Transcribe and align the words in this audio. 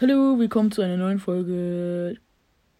Hallo, 0.00 0.38
willkommen 0.38 0.72
zu 0.72 0.82
einer 0.82 0.96
neuen 0.96 1.18
Folge. 1.18 2.16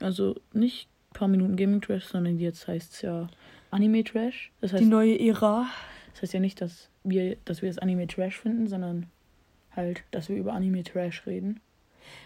Also 0.00 0.36
nicht 0.52 0.88
ein 1.10 1.14
paar 1.14 1.28
Minuten 1.28 1.56
Gaming 1.56 1.80
Trash, 1.80 2.04
sondern 2.04 2.38
jetzt 2.38 2.66
heißt 2.68 2.92
es 2.94 3.02
ja 3.02 3.28
Anime 3.70 4.04
Trash. 4.04 4.50
Das 4.60 4.72
heißt, 4.72 4.82
Die 4.82 4.88
neue 4.88 5.18
Ära. 5.18 5.66
das 6.12 6.22
heißt 6.22 6.34
ja 6.34 6.40
nicht, 6.40 6.60
dass 6.60 6.88
wir, 7.04 7.36
dass 7.44 7.62
wir 7.62 7.68
das 7.68 7.78
Anime 7.78 8.06
Trash 8.06 8.38
finden, 8.38 8.66
sondern 8.66 9.06
halt, 9.74 10.02
dass 10.10 10.28
wir 10.28 10.36
über 10.36 10.52
Anime 10.52 10.82
Trash 10.82 11.26
reden. 11.26 11.60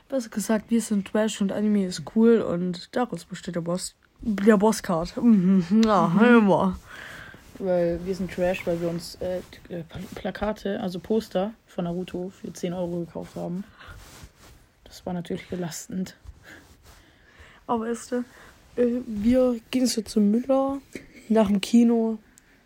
Besser 0.09 0.29
gesagt, 0.31 0.71
wir 0.71 0.81
sind 0.81 1.09
Trash 1.09 1.41
und 1.41 1.53
Anime 1.53 1.87
ist 1.87 2.03
cool 2.15 2.41
und 2.41 2.95
daraus 2.97 3.25
besteht 3.25 3.57
der 3.57 3.61
Boss. 3.63 3.95
Der 4.23 4.57
Bosscard. 4.59 5.17
Mhm. 5.17 5.83
Ja, 5.85 6.13
immer. 6.27 6.79
Weil 7.59 8.01
wir 8.05 8.15
sind 8.15 8.31
Trash, 8.33 8.67
weil 8.67 8.81
wir 8.81 8.89
uns 8.89 9.17
äh, 9.17 9.39
äh, 9.69 9.83
Plakate, 10.15 10.81
also 10.81 10.99
Poster 10.99 11.53
von 11.67 11.85
Naruto 11.85 12.31
für 12.31 12.53
10 12.53 12.73
Euro 12.73 13.01
gekauft 13.01 13.37
haben. 13.37 13.65
Das 14.91 15.07
war 15.07 15.13
natürlich 15.13 15.49
belastend. 15.49 16.17
Aber 17.69 17.87
du, 17.87 18.25
äh, 18.75 19.01
wir 19.07 19.61
gehen 19.71 19.87
so 19.87 20.03
zum 20.03 20.33
Müller 20.33 20.81
nach 21.29 21.47
dem 21.47 21.61
Kino, 21.61 22.19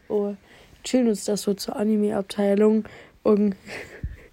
oh, 0.09 0.35
chillen 0.83 1.09
uns 1.09 1.27
da 1.27 1.37
so 1.37 1.53
zur 1.53 1.77
Anime-Abteilung 1.77 2.87
und 3.25 3.57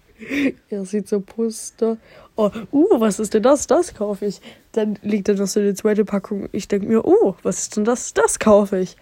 er 0.70 0.86
sieht 0.86 1.06
so 1.06 1.20
Poster. 1.20 1.98
Oh, 2.34 2.50
uh, 2.72 2.98
was 2.98 3.20
ist 3.20 3.34
denn 3.34 3.42
das? 3.42 3.66
Das 3.66 3.92
kaufe 3.92 4.24
ich. 4.24 4.40
Dann 4.72 4.98
liegt 5.02 5.28
da 5.28 5.34
noch 5.34 5.46
so 5.46 5.60
eine 5.60 5.74
zweite 5.74 6.06
Packung. 6.06 6.48
Ich 6.52 6.68
denke 6.68 6.86
mir, 6.86 7.04
oh, 7.04 7.36
was 7.42 7.58
ist 7.58 7.76
denn 7.76 7.84
das? 7.84 8.14
Das 8.14 8.38
kaufe 8.38 8.78
ich. 8.78 8.96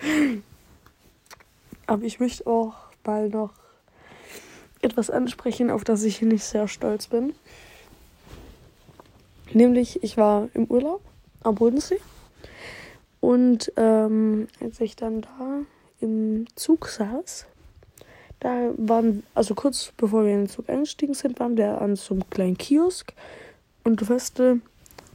Aber 1.86 2.02
ich 2.02 2.18
möchte 2.18 2.48
auch 2.48 2.74
bald 3.04 3.32
noch 3.32 3.52
etwas 4.98 5.10
ansprechen, 5.10 5.70
auf 5.70 5.84
das 5.84 6.02
ich 6.02 6.22
nicht 6.22 6.42
sehr 6.42 6.66
stolz 6.66 7.06
bin. 7.06 7.32
Nämlich, 9.52 10.02
ich 10.02 10.16
war 10.16 10.48
im 10.54 10.64
Urlaub 10.64 11.00
am 11.44 11.54
Bodensee. 11.54 12.00
Und 13.20 13.72
ähm, 13.76 14.48
als 14.60 14.80
ich 14.80 14.96
dann 14.96 15.20
da 15.22 15.60
im 16.00 16.46
Zug 16.56 16.88
saß, 16.88 17.46
da 18.40 18.72
waren, 18.76 19.22
also 19.34 19.54
kurz 19.54 19.92
bevor 19.96 20.24
wir 20.24 20.32
in 20.32 20.42
den 20.42 20.48
Zug 20.48 20.68
eingestiegen 20.68 21.14
sind, 21.14 21.38
waren 21.38 21.56
wir 21.56 21.80
an 21.80 21.94
so 21.94 22.14
einem 22.14 22.28
kleinen 22.28 22.58
Kiosk. 22.58 23.12
Und 23.84 24.00
du 24.00 24.08
weißt, 24.08 24.40
äh, 24.40 24.56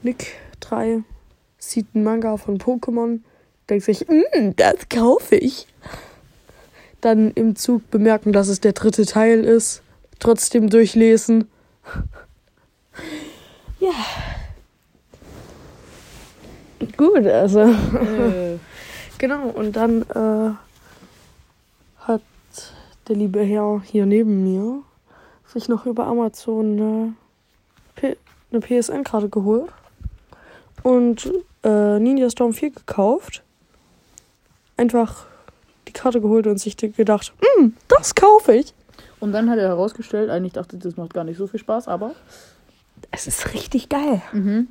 Nick 0.01 0.37
3 0.61 1.03
sieht 1.57 1.87
einen 1.93 2.05
Manga 2.05 2.37
von 2.37 2.57
Pokémon, 2.57 3.19
denkt 3.69 3.83
sich, 3.83 4.07
"Mm, 4.07 4.51
das 4.55 4.87
kaufe 4.89 5.35
ich. 5.35 5.67
Dann 7.03 7.31
im 7.31 7.55
Zug 7.55 7.89
bemerken, 7.91 8.31
dass 8.31 8.47
es 8.47 8.61
der 8.61 8.73
dritte 8.73 9.05
Teil 9.05 9.43
ist. 9.43 9.81
Trotzdem 10.19 10.69
durchlesen. 10.69 11.49
ja. 13.79 13.91
Gut, 16.97 17.25
also. 17.25 17.61
Äh, 17.61 18.57
Genau, 19.23 19.47
und 19.47 19.77
dann 19.77 20.01
äh, 20.01 20.51
hat 21.99 22.21
der 23.07 23.15
liebe 23.15 23.41
Herr 23.41 23.81
hier 23.85 24.05
neben 24.05 24.43
mir 24.43 24.83
sich 25.47 25.69
noch 25.69 25.85
über 25.85 26.07
Amazon 26.07 26.73
eine, 26.73 27.13
P 27.95 28.17
eine 28.51 28.59
PSN-Karte 28.59 29.29
geholt 29.29 29.71
und 30.81 31.31
äh, 31.63 31.99
Ninja 31.99 32.29
Storm 32.29 32.51
4 32.51 32.71
gekauft. 32.71 33.43
Einfach 34.75 35.25
die 35.93 35.99
Karte 35.99 36.21
geholt 36.21 36.47
und 36.47 36.57
sich 36.59 36.75
gedacht, 36.77 37.33
"Mm, 37.59 37.67
das 37.87 38.15
kaufe 38.15 38.53
ich. 38.55 38.73
und 39.19 39.31
dann 39.31 39.49
hat 39.49 39.57
er 39.59 39.69
herausgestellt, 39.69 40.29
eigentlich 40.29 40.53
dachte, 40.53 40.77
das 40.77 40.97
macht 40.97 41.13
gar 41.13 41.23
nicht 41.23 41.37
so 41.37 41.47
viel 41.47 41.59
Spaß, 41.59 41.87
aber. 41.87 42.13
Es 43.11 43.27
ist 43.27 43.53
richtig 43.53 43.89
geil. 43.89 44.21
Mhm. 44.33 44.67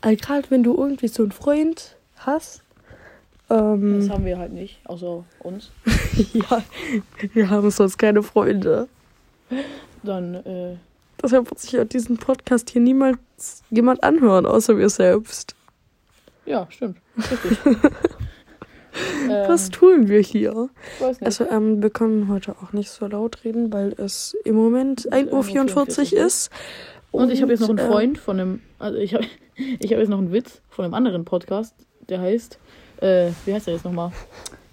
Also 0.00 0.16
gerade 0.22 0.50
wenn 0.50 0.62
du 0.62 0.74
irgendwie 0.76 1.08
so 1.08 1.22
einen 1.22 1.32
Freund 1.32 1.96
hast. 2.18 2.62
Das 3.48 3.58
Ähm, 3.58 4.08
haben 4.10 4.24
wir 4.24 4.38
halt 4.38 4.52
nicht, 4.52 4.78
außer 4.84 5.24
uns. 5.40 5.70
ja, 6.34 6.62
wir 7.32 7.48
haben 7.50 7.70
sonst 7.70 7.96
keine 7.96 8.22
Freunde. 8.22 8.88
Dann, 10.02 10.34
äh, 10.34 10.76
Deshalb 11.22 11.48
wird 11.48 11.60
sich 11.60 11.78
auch 11.80 11.84
diesen 11.84 12.16
Podcast 12.18 12.70
hier 12.70 12.80
niemals 12.82 13.18
jemand 13.70 14.02
anhören, 14.04 14.44
außer 14.46 14.76
wir 14.76 14.88
selbst. 14.90 15.54
ja, 16.44 16.66
stimmt. 16.70 16.98
Richtig. 17.16 17.58
Ähm, 19.24 19.48
Was 19.48 19.70
tun 19.70 20.08
wir 20.08 20.20
hier? 20.20 20.68
Also, 21.20 21.48
ähm, 21.48 21.82
wir 21.82 21.90
können 21.90 22.28
heute 22.28 22.54
auch 22.62 22.72
nicht 22.72 22.90
so 22.90 23.06
laut 23.06 23.44
reden, 23.44 23.72
weil 23.72 23.94
es 23.98 24.36
im 24.44 24.54
Moment 24.54 25.10
1.44 25.12 25.32
Uhr 25.32 25.42
1:44 25.42 26.12
ist. 26.12 26.50
Und 27.10 27.30
ich 27.30 27.42
habe 27.42 27.52
jetzt 27.52 27.60
noch 27.60 27.70
einen 27.70 27.78
äh, 27.78 27.86
Freund 27.86 28.18
von 28.18 28.40
einem, 28.40 28.62
also 28.78 28.98
ich 28.98 29.14
habe 29.14 29.24
ich 29.56 29.92
hab 29.92 29.98
jetzt 29.98 30.08
noch 30.08 30.18
einen 30.18 30.32
Witz 30.32 30.60
von 30.68 30.84
einem 30.84 30.94
anderen 30.94 31.24
Podcast, 31.24 31.74
der 32.08 32.20
heißt, 32.20 32.58
äh, 33.00 33.30
wie 33.44 33.54
heißt 33.54 33.66
der 33.66 33.74
jetzt 33.74 33.84
nochmal? 33.84 34.12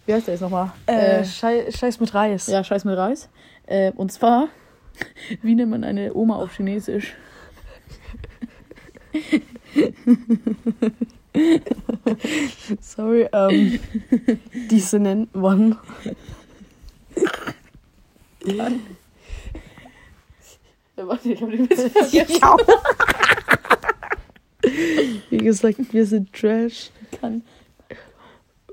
Wie 0.05 0.13
heißt 0.13 0.27
der 0.27 0.33
jetzt 0.33 0.41
nochmal? 0.41 0.71
Äh, 0.85 1.23
Schei 1.23 1.71
Scheiß 1.71 1.99
mit 1.99 2.13
Reis. 2.13 2.47
ja, 2.47 2.63
Scheiß 2.63 2.85
mit 2.85 2.97
Reis. 2.97 3.29
Äh, 3.65 3.91
und 3.95 4.11
zwar, 4.11 4.49
wie 5.41 5.55
nennt 5.55 5.71
man 5.71 5.83
eine 5.83 6.13
Oma 6.13 6.35
auf 6.35 6.55
Chinesisch? 6.55 7.15
Sorry, 12.83 13.27
ähm, 13.31 13.79
nennt 14.99 15.33
man. 15.33 15.79
Ja, 18.45 18.67
warte, 20.97 21.31
ich 21.31 21.39
den 21.39 21.69
Witz 21.69 21.81
vergessen. 21.91 22.41
Wie 25.29 25.37
gesagt, 25.37 25.93
wir 25.93 26.05
sind 26.05 26.33
Trash. 26.33 26.91
Kann. 27.21 27.41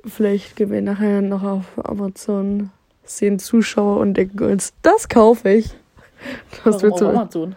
Vielleicht 0.05 0.57
gehen 0.57 0.73
wir 0.73 0.83
nachher 0.83 1.23
noch 1.23 1.45
auf 1.45 1.67
Amazon, 1.77 2.71
sehen 3.05 3.39
Zuschauer 3.39 3.99
und 4.01 4.15
denken 4.15 4.43
uns, 4.43 4.73
das 4.83 5.09
kaufe 5.09 5.51
ich. 5.51 5.71
Das 6.65 6.75
Warum 6.75 6.83
wird 6.83 6.93
auf. 6.95 7.17
Amazon? 7.17 7.57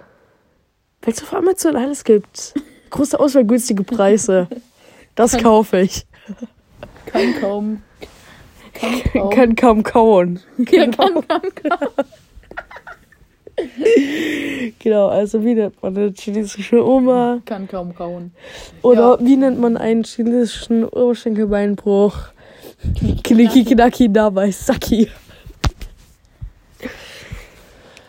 Weil 1.02 1.14
es 1.14 1.24
auf 1.24 1.34
Amazon 1.34 1.76
alles 1.76 2.04
gibt. 2.04 2.54
Große 2.92 3.20
Auswahl, 3.20 3.44
günstige 3.44 3.84
Preise. 3.84 4.48
Das 5.16 5.36
kaufe 5.38 5.80
ich. 5.80 6.06
Kann 7.06 7.36
kaum. 7.40 7.82
Kann 8.74 9.02
kaum. 9.12 9.30
Kann 9.30 9.56
kaum 9.56 9.84
kauen. 9.84 10.40
ja, 10.72 10.88
kann 10.88 11.14
kaum. 11.14 11.26
Genau, 14.80 15.08
also 15.10 15.44
wie 15.46 15.54
nennt 15.54 15.82
man 15.84 15.96
eine 15.96 16.12
chinesische 16.18 16.84
Oma? 16.86 17.42
Kann 17.46 17.68
kaum 17.68 17.94
kauen. 17.94 18.32
Oder 18.82 19.20
wie 19.22 19.36
nennt 19.36 19.60
man 19.60 19.78
einen 19.78 20.04
chinesischen 20.04 20.86
Oberschenkelbeinbruch? 20.86 22.16
Knicki 23.24 23.64
knacki 23.64 24.12
dabei 24.12 24.52
Saki. 24.52 25.10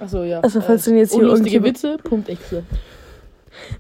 Achso, 0.01 0.23
ja. 0.25 0.41
Also, 0.41 0.61
falls 0.61 0.85
denn 0.85 0.97
jetzt 0.97 1.15
hier 1.15 1.23
irgendjemand- 1.23 1.67
Witze, 1.75 1.97
Punkt 2.03 2.29
Exe. 2.29 2.65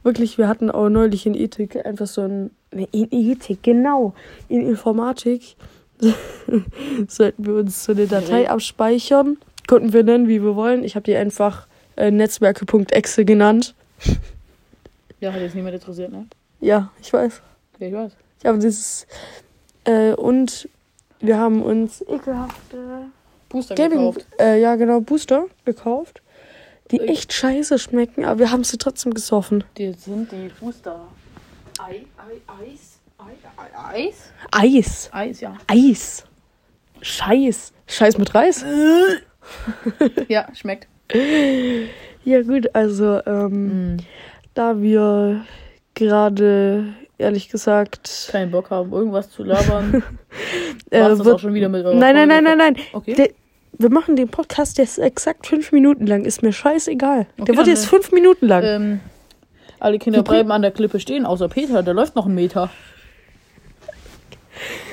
Wirklich, 0.03 0.39
wir 0.39 0.49
hatten 0.49 0.71
auch 0.71 0.89
neulich 0.89 1.27
in 1.27 1.34
Ethik 1.34 1.84
einfach 1.84 2.06
so 2.06 2.23
ein. 2.23 2.50
In 2.79 3.09
Ethik, 3.11 3.62
genau. 3.62 4.15
In 4.49 4.67
Informatik 4.69 5.57
sollten 7.09 7.47
wir 7.47 7.55
uns 7.55 7.85
so 7.85 7.93
eine 7.93 8.07
Datei 8.07 8.27
Gerät. 8.43 8.51
abspeichern. 8.51 9.37
Konnten 9.67 9.93
wir 9.93 10.03
nennen, 10.03 10.29
wie 10.29 10.43
wir 10.43 10.57
wollen. 10.57 10.85
Ich 10.85 10.95
habe 10.97 11.05
die 11.05 11.17
einfach 11.17 11.67
äh, 11.97 12.11
Netzwerke.exe 12.11 13.25
genannt. 13.25 13.75
Ja, 15.21 15.33
hat 15.33 15.41
jetzt 15.41 15.55
niemand 15.55 15.75
interessiert, 15.75 16.12
ne? 16.12 16.27
Ja, 16.61 16.91
ich 17.01 17.11
weiß. 17.11 17.41
Ja, 17.79 17.87
ich 17.87 17.95
weiß. 17.95 18.12
Ich 18.41 18.47
habe 18.47 18.59
dieses. 18.59 19.06
Äh, 19.85 20.12
und 20.12 20.69
wir 21.21 21.39
haben 21.39 21.62
uns 21.62 22.03
ekelhafte 22.03 23.06
Booster 23.49 23.75
Gaming. 23.75 24.01
gekauft. 24.01 24.27
Äh, 24.39 24.61
ja, 24.61 24.77
genau, 24.77 25.01
Booster 25.01 25.47
gekauft. 25.65 26.21
Die 26.91 26.99
Äh. 27.01 27.06
echt 27.06 27.33
scheiße 27.33 27.79
schmecken, 27.79 28.27
aber 28.27 28.41
wir 28.41 28.50
haben 28.50 28.65
sie 28.65 28.77
trotzdem 28.77 29.15
gesoffen. 29.15 29.65
Die 29.79 29.93
sind 29.94 30.31
die 30.31 30.50
Booster. 30.61 31.00
Ei, 31.79 32.06
Ei, 32.17 32.41
Eis. 32.62 32.99
Ei, 33.19 33.32
Ei, 33.56 34.06
Eis? 34.09 34.32
Eis. 34.50 35.09
Eis, 35.12 35.41
ja. 35.41 35.56
Eis. 35.67 36.25
Scheiß. 37.00 37.73
Scheiß 37.87 38.19
mit 38.19 38.35
Reis? 38.35 38.65
Ja, 40.29 40.47
schmeckt. 40.55 40.88
Ja, 42.25 42.41
gut, 42.43 42.75
also, 42.75 43.21
ähm, 43.26 43.93
Mhm. 43.93 43.97
da 44.55 44.81
wir 44.81 45.44
gerade, 45.93 46.94
ehrlich 47.19 47.50
gesagt. 47.50 48.29
Keinen 48.32 48.50
Bock 48.50 48.70
haben, 48.70 48.91
irgendwas 48.93 49.31
zu 49.31 49.44
labern. 49.44 50.03
Äh, 50.91 51.00
War's 51.03 51.19
das 51.19 51.27
auch 51.29 51.38
schon 51.38 51.55
wieder 51.55 51.69
mit 51.69 51.85
eurer 51.85 51.94
Nein, 51.94 52.15
nein, 52.15 52.29
nein, 52.29 52.43
nein, 52.44 52.59
nein. 52.59 52.77
Okay. 52.93 53.15
Der, 53.15 53.29
wir 53.79 53.91
machen 53.91 54.17
den 54.17 54.29
Podcast 54.29 54.79
jetzt 54.79 54.99
exakt 54.99 55.47
fünf 55.47 55.70
Minuten 55.73 56.06
lang. 56.06 56.25
Ist 56.25 56.43
mir 56.43 56.53
scheißegal. 56.53 57.27
Okay, 57.38 57.44
der 57.44 57.56
wird 57.56 57.67
jetzt 57.69 57.85
äh, 57.85 57.88
fünf 57.88 58.11
Minuten 58.12 58.47
lang. 58.49 58.62
ähm, 58.65 59.00
alle 59.84 59.98
Kinder 59.98 60.22
bleiben 60.22 60.50
an 60.50 60.62
der 60.62 60.70
Klippe 60.70 60.98
stehen, 60.98 61.26
außer 61.26 61.48
Peter, 61.48 61.82
der 61.82 61.94
läuft 61.94 62.16
noch 62.16 62.26
einen 62.26 62.34
Meter. 62.34 62.70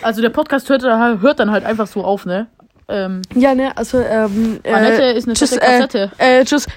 Also 0.01 0.21
der 0.21 0.29
Podcast 0.29 0.69
hört, 0.69 0.83
hört 0.83 1.39
dann 1.39 1.51
halt 1.51 1.65
einfach 1.65 1.87
so 1.87 2.03
auf, 2.03 2.25
ne? 2.25 2.47
Ähm, 2.87 3.21
ja, 3.33 3.55
ne, 3.55 3.75
also, 3.77 3.99
ähm. 3.99 4.59
Annette 4.65 5.03
ist 5.03 5.25
eine 5.25 5.33
tschüss, 5.33 5.53
fette 5.53 5.65
Kassette. 5.65 6.11
Äh, 6.17 6.41
äh, 6.41 6.45
tschüss. 6.45 6.67